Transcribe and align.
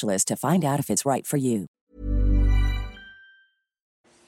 to 0.00 0.36
find 0.36 0.64
out 0.64 0.80
if 0.80 0.90
it's 0.90 1.04
right 1.04 1.26
for 1.26 1.38
you. 1.38 1.66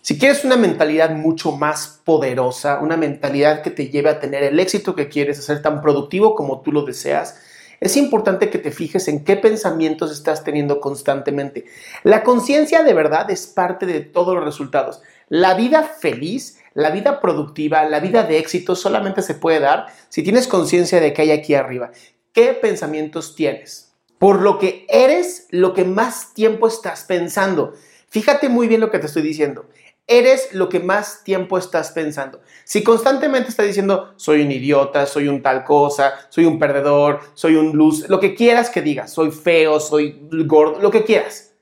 Si 0.07 0.21
quieres 0.21 0.45
una 0.45 0.57
mentalidad 0.57 1.11
mucho 1.11 1.51
más 1.51 2.01
poderosa, 2.05 2.79
una 2.81 2.97
mentalidad 2.97 3.63
que 3.63 3.71
te 3.71 3.89
lleve 3.89 4.09
a 4.09 4.21
tener 4.21 4.45
el 4.45 4.61
éxito 4.61 4.95
que 4.95 5.09
quieres, 5.09 5.41
a 5.41 5.43
ser 5.43 5.63
tan 5.63 5.83
productivo 5.83 6.37
como 6.37 6.61
tú 6.61 6.71
lo 6.71 6.83
deseas, 6.83 7.41
es 7.81 7.97
importante 7.97 8.49
que 8.49 8.59
te 8.59 8.71
fijes 8.71 9.09
en 9.09 9.25
qué 9.25 9.37
pensamientos 9.37 10.13
estás 10.13 10.45
teniendo 10.45 10.81
constantemente. 10.81 11.65
La 12.05 12.23
conciencia 12.23 12.85
de 12.85 12.95
verdad 12.95 13.29
es 13.33 13.49
parte 13.49 13.85
de 13.85 14.01
todos 14.01 14.37
los 14.37 14.45
resultados. 14.45 15.03
La 15.29 15.55
vida 15.55 15.83
feliz, 15.83 16.61
la 16.75 16.91
vida 16.91 17.21
productiva, 17.21 17.85
la 17.85 17.99
vida 17.99 18.23
de 18.23 18.39
éxito 18.39 18.77
solamente 18.77 19.23
se 19.23 19.35
puede 19.35 19.59
dar 19.59 19.87
si 20.09 20.23
tienes 20.23 20.47
conciencia 20.47 21.01
de 21.01 21.13
que 21.13 21.23
hay 21.23 21.33
aquí 21.33 21.55
arriba. 21.55 21.91
¿Qué 22.33 22.53
pensamientos 22.53 23.35
tienes? 23.35 23.86
Por 24.19 24.41
lo 24.43 24.59
que 24.59 24.87
eres 24.89 25.47
lo 25.51 25.75
que 25.75 25.85
más 25.85 26.35
tiempo 26.35 26.69
estás 26.69 27.05
pensando. 27.05 27.75
Fíjate 28.09 28.49
muy 28.49 28.69
bien 28.69 28.81
lo 28.81 28.91
que 28.91 28.99
te 28.99 29.07
estoy 29.07 29.23
diciendo. 29.23 29.67
Eres 30.09 30.53
lo 30.53 30.69
que 30.69 30.79
más 30.79 31.25
tiempo 31.25 31.59
estás 31.59 31.91
pensando. 31.91 32.41
Si 32.65 32.85
constantemente 32.85 33.49
estás 33.49 33.67
diciendo, 33.67 34.15
soy 34.17 34.43
un 34.43 34.53
idiota, 34.53 35.05
soy 35.05 35.27
un 35.27 35.43
tal 35.43 35.65
cosa, 35.65 36.15
soy 36.29 36.45
un 36.45 36.61
perdedor, 36.61 37.21
soy 37.35 37.57
un 37.57 37.77
luz, 37.77 38.09
lo 38.09 38.21
que 38.21 38.37
quieras 38.37 38.71
que 38.71 38.83
digas, 38.83 39.13
soy 39.13 39.33
feo, 39.33 39.81
soy 39.81 40.29
gordo, 40.47 40.81
lo 40.81 40.93
que 40.93 41.05
quieras, 41.05 41.55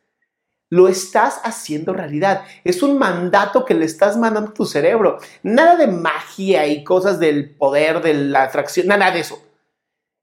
lo 0.69 0.89
estás 0.89 1.41
haciendo 1.45 1.95
realidad. 1.95 2.45
Es 2.65 2.83
un 2.83 2.99
mandato 2.99 3.65
que 3.65 3.75
le 3.75 3.87
estás 3.87 4.17
mandando 4.17 4.51
a 4.51 4.55
tu 4.55 4.67
cerebro. 4.67 5.19
Nada 5.43 5.77
de 5.77 5.87
magia 5.87 6.67
y 6.67 6.85
cosas 6.85 7.19
del 7.19 7.55
poder, 7.55 8.03
de 8.03 8.13
la 8.13 8.43
atracción, 8.43 8.89
nada 8.89 9.11
de 9.11 9.21
eso. 9.21 9.41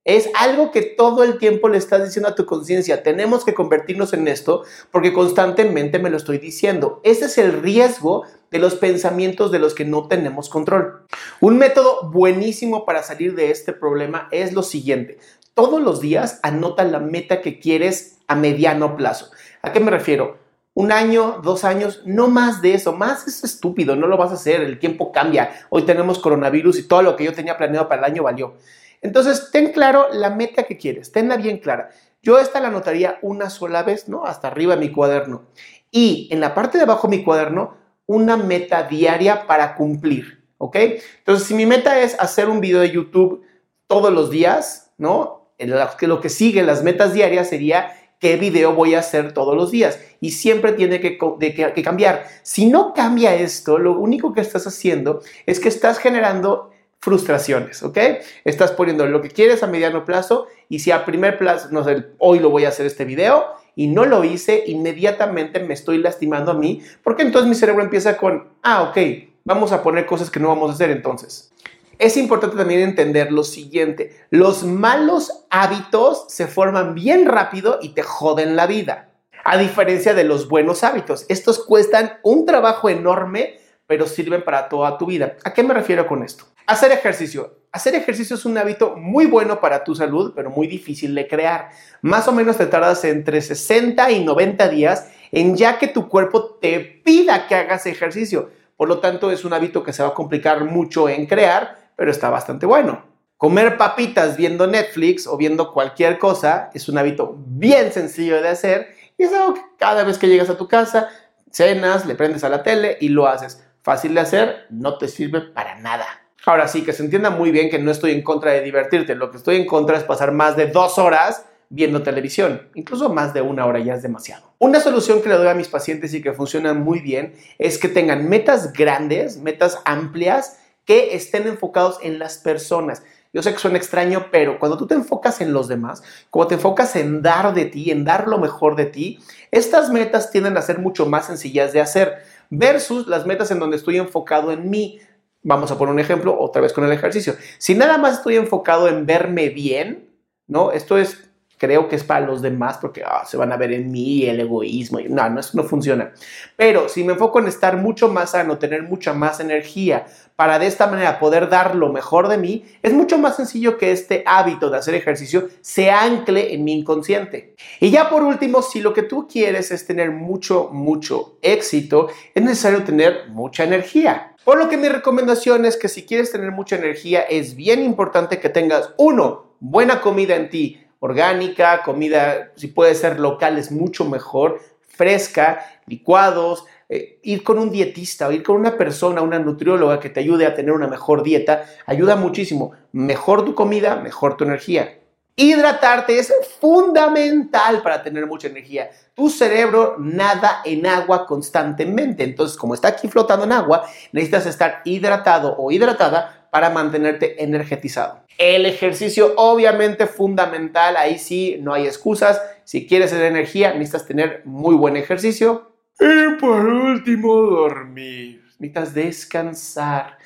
Es 0.03 0.29
algo 0.33 0.71
que 0.71 0.81
todo 0.81 1.23
el 1.23 1.37
tiempo 1.37 1.69
le 1.69 1.77
estás 1.77 2.03
diciendo 2.03 2.29
a 2.29 2.33
tu 2.33 2.47
conciencia. 2.47 3.03
Tenemos 3.03 3.45
que 3.45 3.53
convertirnos 3.53 4.13
en 4.13 4.27
esto 4.27 4.63
porque 4.89 5.13
constantemente 5.13 5.99
me 5.99 6.09
lo 6.09 6.17
estoy 6.17 6.39
diciendo. 6.39 7.01
Ese 7.03 7.25
es 7.25 7.37
el 7.37 7.61
riesgo 7.61 8.23
de 8.49 8.57
los 8.57 8.73
pensamientos 8.73 9.51
de 9.51 9.59
los 9.59 9.75
que 9.75 9.85
no 9.85 10.07
tenemos 10.07 10.49
control. 10.49 11.05
Un 11.39 11.59
método 11.59 12.09
buenísimo 12.09 12.83
para 12.83 13.03
salir 13.03 13.35
de 13.35 13.51
este 13.51 13.73
problema 13.73 14.27
es 14.31 14.53
lo 14.53 14.63
siguiente. 14.63 15.19
Todos 15.53 15.79
los 15.79 16.01
días 16.01 16.39
anota 16.41 16.83
la 16.83 16.99
meta 16.99 17.41
que 17.41 17.59
quieres 17.59 18.17
a 18.27 18.35
mediano 18.35 18.97
plazo. 18.97 19.29
¿A 19.61 19.71
qué 19.71 19.79
me 19.79 19.91
refiero? 19.91 20.39
Un 20.73 20.91
año, 20.91 21.41
dos 21.43 21.63
años, 21.63 22.01
no 22.05 22.27
más 22.27 22.63
de 22.63 22.73
eso. 22.73 22.93
Más 22.93 23.27
es 23.27 23.43
estúpido, 23.43 23.95
no 23.95 24.07
lo 24.07 24.17
vas 24.17 24.31
a 24.31 24.35
hacer. 24.35 24.61
El 24.61 24.79
tiempo 24.79 25.11
cambia. 25.11 25.51
Hoy 25.69 25.83
tenemos 25.83 26.17
coronavirus 26.17 26.79
y 26.79 26.87
todo 26.87 27.03
lo 27.03 27.15
que 27.15 27.25
yo 27.25 27.33
tenía 27.33 27.57
planeado 27.57 27.87
para 27.87 28.07
el 28.07 28.11
año 28.11 28.23
valió. 28.23 28.55
Entonces, 29.01 29.49
ten 29.51 29.71
claro 29.71 30.07
la 30.11 30.29
meta 30.29 30.63
que 30.63 30.77
quieres, 30.77 31.11
tenla 31.11 31.37
bien 31.37 31.57
clara. 31.57 31.89
Yo 32.21 32.39
esta 32.39 32.59
la 32.59 32.67
anotaría 32.67 33.17
una 33.21 33.49
sola 33.49 33.83
vez, 33.83 34.07
¿no? 34.07 34.25
Hasta 34.25 34.47
arriba 34.47 34.75
de 34.75 34.81
mi 34.81 34.91
cuaderno. 34.91 35.43
Y 35.89 36.29
en 36.31 36.39
la 36.39 36.53
parte 36.53 36.77
de 36.77 36.83
abajo 36.83 37.07
de 37.07 37.17
mi 37.17 37.23
cuaderno, 37.23 37.75
una 38.05 38.37
meta 38.37 38.83
diaria 38.83 39.47
para 39.47 39.75
cumplir, 39.75 40.43
¿ok? 40.57 40.75
Entonces, 41.19 41.47
si 41.47 41.53
mi 41.53 41.65
meta 41.65 41.99
es 41.99 42.19
hacer 42.19 42.49
un 42.49 42.61
video 42.61 42.81
de 42.81 42.91
YouTube 42.91 43.43
todos 43.87 44.13
los 44.13 44.29
días, 44.29 44.91
¿no? 44.97 45.53
Lo 45.57 46.21
que 46.21 46.29
sigue, 46.29 46.63
las 46.63 46.83
metas 46.83 47.13
diarias 47.13 47.49
sería 47.49 47.91
qué 48.19 48.37
video 48.37 48.73
voy 48.73 48.95
a 48.95 48.99
hacer 48.99 49.33
todos 49.33 49.55
los 49.55 49.71
días. 49.71 49.99
Y 50.19 50.31
siempre 50.31 50.73
tiene 50.73 51.01
que, 51.01 51.17
que, 51.17 51.83
cambiar. 51.83 52.25
Si 52.43 52.67
no 52.67 52.93
cambia 52.93 53.35
esto, 53.35 53.77
lo 53.77 53.99
único 53.99 54.33
que 54.33 54.41
estás 54.41 54.67
haciendo 54.67 55.21
es 55.45 55.59
que 55.59 55.69
estás 55.69 55.97
generando 55.97 56.70
frustraciones, 57.01 57.81
¿ok? 57.81 57.97
Estás 58.45 58.71
poniendo 58.71 59.05
lo 59.07 59.21
que 59.21 59.29
quieres 59.29 59.63
a 59.63 59.67
mediano 59.67 60.05
plazo 60.05 60.47
y 60.69 60.79
si 60.79 60.91
a 60.91 61.03
primer 61.03 61.37
plazo, 61.37 61.69
no 61.71 61.83
sé, 61.83 62.05
hoy 62.19 62.39
lo 62.39 62.51
voy 62.51 62.65
a 62.65 62.69
hacer 62.69 62.85
este 62.85 63.05
video 63.05 63.45
y 63.75 63.87
no 63.87 64.05
lo 64.05 64.23
hice, 64.23 64.63
inmediatamente 64.67 65.59
me 65.59 65.73
estoy 65.73 65.97
lastimando 65.97 66.51
a 66.51 66.53
mí, 66.53 66.83
porque 67.03 67.23
entonces 67.23 67.49
mi 67.49 67.55
cerebro 67.55 67.83
empieza 67.83 68.17
con, 68.17 68.49
ah, 68.61 68.83
ok, 68.83 68.97
vamos 69.43 69.71
a 69.71 69.81
poner 69.81 70.05
cosas 70.05 70.29
que 70.29 70.39
no 70.39 70.49
vamos 70.49 70.69
a 70.69 70.73
hacer 70.73 70.91
entonces. 70.91 71.51
Es 71.97 72.17
importante 72.17 72.55
también 72.55 72.81
entender 72.81 73.31
lo 73.31 73.43
siguiente, 73.43 74.15
los 74.29 74.63
malos 74.63 75.45
hábitos 75.49 76.25
se 76.27 76.47
forman 76.47 76.93
bien 76.93 77.25
rápido 77.25 77.79
y 77.81 77.89
te 77.89 78.03
joden 78.03 78.55
la 78.55 78.67
vida, 78.67 79.09
a 79.43 79.57
diferencia 79.57 80.13
de 80.13 80.23
los 80.23 80.47
buenos 80.47 80.83
hábitos. 80.83 81.25
Estos 81.29 81.65
cuestan 81.65 82.19
un 82.21 82.45
trabajo 82.45 82.89
enorme, 82.89 83.60
pero 83.91 84.07
sirven 84.07 84.41
para 84.41 84.69
toda 84.69 84.97
tu 84.97 85.05
vida. 85.05 85.35
¿A 85.43 85.53
qué 85.53 85.63
me 85.63 85.73
refiero 85.73 86.07
con 86.07 86.23
esto? 86.23 86.45
Hacer 86.65 86.93
ejercicio. 86.93 87.57
Hacer 87.73 87.93
ejercicio 87.93 88.37
es 88.37 88.45
un 88.45 88.57
hábito 88.57 88.95
muy 88.95 89.25
bueno 89.25 89.59
para 89.59 89.83
tu 89.83 89.95
salud, 89.95 90.31
pero 90.33 90.49
muy 90.49 90.65
difícil 90.65 91.13
de 91.13 91.27
crear. 91.27 91.71
Más 92.01 92.25
o 92.29 92.31
menos 92.31 92.55
te 92.55 92.67
tardas 92.67 93.03
entre 93.03 93.41
60 93.41 94.09
y 94.11 94.23
90 94.23 94.69
días 94.69 95.11
en 95.33 95.57
ya 95.57 95.77
que 95.77 95.89
tu 95.89 96.07
cuerpo 96.07 96.57
te 96.61 96.79
pida 96.79 97.49
que 97.49 97.55
hagas 97.55 97.85
ejercicio. 97.85 98.49
Por 98.77 98.87
lo 98.87 98.99
tanto, 98.99 99.29
es 99.29 99.43
un 99.43 99.51
hábito 99.51 99.83
que 99.83 99.91
se 99.91 100.03
va 100.03 100.07
a 100.07 100.13
complicar 100.13 100.63
mucho 100.63 101.09
en 101.09 101.25
crear, 101.25 101.91
pero 101.97 102.11
está 102.11 102.29
bastante 102.29 102.65
bueno. 102.65 103.03
Comer 103.35 103.75
papitas 103.75 104.37
viendo 104.37 104.67
Netflix 104.67 105.27
o 105.27 105.35
viendo 105.35 105.73
cualquier 105.73 106.17
cosa 106.17 106.69
es 106.73 106.87
un 106.87 106.97
hábito 106.97 107.35
bien 107.45 107.91
sencillo 107.91 108.41
de 108.41 108.47
hacer 108.47 108.95
y 109.17 109.23
es 109.23 109.33
algo 109.33 109.55
que 109.55 109.61
cada 109.77 110.05
vez 110.05 110.17
que 110.17 110.29
llegas 110.29 110.49
a 110.49 110.55
tu 110.55 110.69
casa, 110.69 111.09
cenas, 111.51 112.05
le 112.05 112.15
prendes 112.15 112.45
a 112.45 112.49
la 112.49 112.63
tele 112.63 112.97
y 113.01 113.09
lo 113.09 113.27
haces. 113.27 113.61
Fácil 113.83 114.13
de 114.13 114.21
hacer, 114.21 114.67
no 114.69 114.97
te 114.97 115.07
sirve 115.07 115.41
para 115.41 115.79
nada. 115.79 116.05
Ahora 116.45 116.67
sí, 116.67 116.83
que 116.83 116.93
se 116.93 117.03
entienda 117.03 117.29
muy 117.29 117.51
bien 117.51 117.69
que 117.69 117.79
no 117.79 117.91
estoy 117.91 118.11
en 118.11 118.23
contra 118.23 118.51
de 118.51 118.61
divertirte. 118.61 119.15
Lo 119.15 119.31
que 119.31 119.37
estoy 119.37 119.57
en 119.57 119.65
contra 119.65 119.97
es 119.97 120.03
pasar 120.03 120.31
más 120.31 120.55
de 120.55 120.67
dos 120.67 120.97
horas 120.97 121.45
viendo 121.69 122.03
televisión. 122.03 122.69
Incluso 122.75 123.09
más 123.09 123.33
de 123.33 123.41
una 123.41 123.65
hora 123.65 123.79
ya 123.79 123.95
es 123.95 124.01
demasiado. 124.01 124.53
Una 124.59 124.79
solución 124.79 125.21
que 125.21 125.29
le 125.29 125.35
doy 125.35 125.47
a 125.47 125.53
mis 125.53 125.67
pacientes 125.67 126.13
y 126.13 126.21
que 126.21 126.33
funciona 126.33 126.73
muy 126.73 126.99
bien 126.99 127.33
es 127.57 127.77
que 127.77 127.87
tengan 127.87 128.27
metas 128.27 128.73
grandes, 128.73 129.37
metas 129.37 129.79
amplias, 129.85 130.59
que 130.85 131.15
estén 131.15 131.47
enfocados 131.47 131.99
en 132.01 132.19
las 132.19 132.37
personas. 132.37 133.03
Yo 133.33 133.41
sé 133.41 133.53
que 133.53 133.59
suena 133.59 133.77
extraño, 133.77 134.27
pero 134.29 134.59
cuando 134.59 134.77
tú 134.77 134.87
te 134.87 134.95
enfocas 134.95 135.39
en 135.39 135.53
los 135.53 135.69
demás, 135.69 136.03
cuando 136.29 136.49
te 136.49 136.55
enfocas 136.55 136.95
en 136.97 137.21
dar 137.21 137.53
de 137.53 137.65
ti, 137.65 137.89
en 137.89 138.03
dar 138.03 138.27
lo 138.27 138.37
mejor 138.39 138.75
de 138.75 138.87
ti, 138.87 139.19
estas 139.51 139.89
metas 139.89 140.31
tienden 140.31 140.57
a 140.57 140.61
ser 140.61 140.79
mucho 140.79 141.05
más 141.05 141.27
sencillas 141.27 141.71
de 141.71 141.79
hacer 141.79 142.17
versus 142.51 143.07
las 143.07 143.25
metas 143.25 143.49
en 143.49 143.57
donde 143.57 143.77
estoy 143.77 143.97
enfocado 143.97 144.51
en 144.51 144.69
mí. 144.69 144.99
Vamos 145.41 145.71
a 145.71 145.77
poner 145.77 145.93
un 145.93 145.99
ejemplo 145.99 146.39
otra 146.39 146.61
vez 146.61 146.73
con 146.73 146.83
el 146.83 146.91
ejercicio. 146.91 147.35
Si 147.57 147.73
nada 147.73 147.97
más 147.97 148.17
estoy 148.17 148.35
enfocado 148.35 148.87
en 148.87 149.07
verme 149.07 149.49
bien, 149.49 150.09
¿no? 150.45 150.71
Esto 150.71 150.99
es 150.99 151.30
creo 151.61 151.87
que 151.87 151.95
es 151.95 152.03
para 152.03 152.25
los 152.25 152.41
demás 152.41 152.79
porque 152.81 153.03
ah, 153.05 153.23
se 153.23 153.37
van 153.37 153.51
a 153.51 153.55
ver 153.55 153.71
en 153.71 153.91
mí 153.91 154.25
el 154.25 154.39
egoísmo. 154.39 154.97
No, 155.07 155.29
no, 155.29 155.39
eso 155.39 155.51
no 155.53 155.63
funciona. 155.63 156.11
Pero 156.55 156.89
si 156.89 157.03
me 157.03 157.13
enfoco 157.13 157.37
en 157.37 157.47
estar 157.47 157.77
mucho 157.77 158.09
más 158.09 158.31
sano, 158.31 158.57
tener 158.57 158.81
mucha 158.81 159.13
más 159.13 159.39
energía 159.39 160.07
para 160.35 160.57
de 160.57 160.65
esta 160.65 160.87
manera 160.87 161.19
poder 161.19 161.49
dar 161.49 161.75
lo 161.75 161.93
mejor 161.93 162.29
de 162.29 162.39
mí, 162.39 162.65
es 162.81 162.93
mucho 162.93 163.19
más 163.19 163.35
sencillo 163.35 163.77
que 163.77 163.91
este 163.91 164.23
hábito 164.25 164.71
de 164.71 164.79
hacer 164.79 164.95
ejercicio 164.95 165.49
se 165.61 165.91
ancle 165.91 166.55
en 166.55 166.63
mi 166.63 166.73
inconsciente. 166.73 167.53
Y 167.79 167.91
ya 167.91 168.09
por 168.09 168.23
último, 168.23 168.63
si 168.63 168.81
lo 168.81 168.91
que 168.91 169.03
tú 169.03 169.27
quieres 169.31 169.69
es 169.69 169.85
tener 169.85 170.09
mucho, 170.09 170.69
mucho 170.71 171.37
éxito, 171.43 172.07
es 172.33 172.43
necesario 172.43 172.83
tener 172.83 173.29
mucha 173.29 173.65
energía. 173.65 174.33
Por 174.43 174.57
lo 174.57 174.67
que 174.67 174.77
mi 174.77 174.89
recomendación 174.89 175.65
es 175.65 175.77
que 175.77 175.89
si 175.89 176.07
quieres 176.07 176.31
tener 176.31 176.51
mucha 176.51 176.75
energía, 176.75 177.21
es 177.21 177.55
bien 177.55 177.83
importante 177.83 178.39
que 178.39 178.49
tengas, 178.49 178.95
uno, 178.97 179.53
buena 179.59 180.01
comida 180.01 180.35
en 180.35 180.49
ti, 180.49 180.79
orgánica, 181.01 181.81
comida, 181.83 182.51
si 182.55 182.67
puede 182.67 182.95
ser 182.95 183.19
local, 183.19 183.57
es 183.57 183.71
mucho 183.71 184.05
mejor, 184.05 184.61
fresca, 184.87 185.65
licuados, 185.87 186.65
eh, 186.87 187.19
ir 187.23 187.43
con 187.43 187.57
un 187.57 187.71
dietista 187.71 188.27
o 188.27 188.31
ir 188.31 188.43
con 188.43 188.55
una 188.55 188.77
persona, 188.77 189.21
una 189.21 189.39
nutrióloga 189.39 189.99
que 189.99 190.09
te 190.09 190.19
ayude 190.19 190.45
a 190.45 190.53
tener 190.53 190.73
una 190.73 190.87
mejor 190.87 191.23
dieta, 191.23 191.65
ayuda 191.87 192.15
muchísimo. 192.15 192.73
Mejor 192.91 193.43
tu 193.43 193.55
comida, 193.55 193.95
mejor 193.95 194.37
tu 194.37 194.43
energía. 194.43 194.99
Hidratarte 195.35 196.19
es 196.19 196.31
fundamental 196.59 197.81
para 197.81 198.03
tener 198.03 198.27
mucha 198.27 198.47
energía. 198.47 198.91
Tu 199.15 199.29
cerebro 199.29 199.95
nada 199.97 200.61
en 200.65 200.85
agua 200.85 201.25
constantemente. 201.25 202.23
Entonces, 202.23 202.55
como 202.57 202.75
está 202.75 202.89
aquí 202.89 203.07
flotando 203.07 203.45
en 203.45 203.53
agua, 203.53 203.85
necesitas 204.11 204.45
estar 204.45 204.81
hidratado 204.83 205.55
o 205.57 205.71
hidratada 205.71 206.40
para 206.51 206.69
mantenerte 206.69 207.41
energetizado. 207.43 208.19
El 208.37 208.65
ejercicio 208.65 209.33
obviamente 209.37 210.05
fundamental, 210.05 210.97
ahí 210.97 211.17
sí 211.17 211.57
no 211.61 211.73
hay 211.73 211.85
excusas. 211.85 212.41
Si 212.65 212.85
quieres 212.85 213.11
tener 213.11 213.27
energía, 213.27 213.73
necesitas 213.73 214.05
tener 214.05 214.41
muy 214.45 214.75
buen 214.75 214.97
ejercicio. 214.97 215.71
Y 215.99 216.39
por 216.39 216.65
último, 216.65 217.33
dormir. 217.33 218.43
Necesitas 218.59 218.93
descansar. 218.93 220.17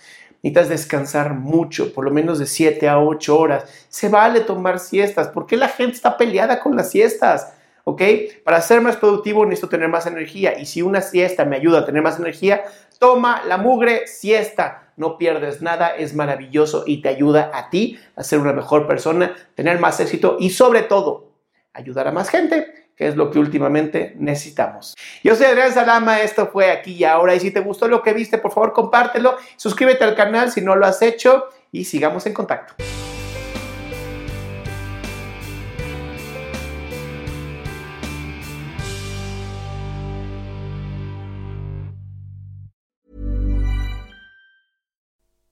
Necesitas 0.42 0.70
descansar 0.70 1.34
mucho, 1.36 1.94
por 1.94 2.06
lo 2.06 2.12
menos 2.12 2.40
de 2.40 2.48
7 2.48 2.88
a 2.88 3.00
8 3.00 3.38
horas. 3.38 3.86
Se 3.90 4.10
vale 4.10 4.42
tomar 4.42 4.80
siestas. 4.80 5.28
¿Por 5.28 5.46
qué 5.46 5.58
la 5.58 5.70
gente 5.70 5.96
está 5.96 6.18
peleada 6.18 6.60
con 6.60 6.76
las 6.76 6.90
siestas? 6.90 7.54
¿Ok? 7.84 8.02
Para 8.44 8.62
ser 8.62 8.82
más 8.82 8.98
productivo 8.98 9.46
necesito 9.46 9.70
tener 9.70 9.90
más 9.90 10.08
energía. 10.08 10.58
Y 10.58 10.66
si 10.66 10.82
una 10.82 11.02
siesta 11.02 11.46
me 11.46 11.58
ayuda 11.58 11.80
a 11.80 11.86
tener 11.86 12.02
más 12.02 12.18
energía, 12.18 12.64
toma 12.98 13.44
la 13.46 13.58
mugre 13.58 14.08
siesta 14.08 14.85
no 14.98 15.18
pierdes 15.18 15.62
nada, 15.62 15.96
es 15.96 16.14
maravilloso 16.16 16.84
y 16.86 17.02
te 17.02 17.10
ayuda 17.10 17.52
a 17.54 17.70
ti 17.70 18.00
a 18.16 18.24
ser 18.24 18.40
una 18.40 18.54
mejor 18.54 18.88
persona, 18.88 19.36
tener 19.56 19.80
más 19.80 20.00
éxito 20.00 20.38
y 20.40 20.50
sobre 20.52 20.84
todo 20.84 21.32
ayudar 21.74 22.08
a 22.08 22.12
más 22.12 22.30
gente, 22.30 22.88
que 22.96 23.08
es 23.08 23.16
lo 23.16 23.30
que 23.30 23.40
últimamente 23.40 24.14
necesitamos. 24.18 24.96
Yo 25.24 25.36
soy 25.36 25.48
Adrián 25.48 25.74
Salama, 25.74 26.22
esto 26.22 26.48
fue 26.48 26.72
aquí 26.72 26.94
y 26.94 27.04
ahora 27.04 27.36
y 27.36 27.40
si 27.40 27.52
te 27.52 27.60
gustó 27.60 27.88
lo 27.88 28.02
que 28.02 28.14
viste, 28.14 28.38
por 28.38 28.52
favor 28.52 28.74
compártelo, 28.74 29.36
suscríbete 29.58 30.04
al 30.04 30.16
canal 30.16 30.52
si 30.52 30.62
no 30.62 30.76
lo 30.76 30.86
has 30.86 31.02
hecho 31.02 31.46
y 31.72 31.86
sigamos 31.86 32.26
en 32.26 32.34
contacto. 32.34 32.76